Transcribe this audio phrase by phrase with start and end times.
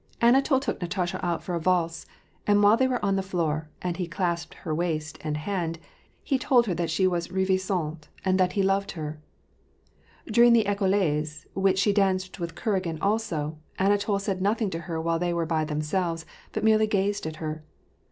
[0.19, 2.07] Anatol took Natasha out for a valse;
[2.47, 5.77] and while they were on the floor, and he clasped her waist and hand,
[6.23, 9.19] he told her that she was ravissantSftaind that he loved her.
[10.25, 15.19] During the Ecossaise, which she danced with Kuragin also, Anatol said nothing to her while
[15.19, 17.63] they were by themselves, but merely gazed at her.